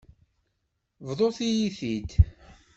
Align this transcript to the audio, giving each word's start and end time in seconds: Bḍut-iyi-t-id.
Bḍut-iyi-t-id. 1.05 2.09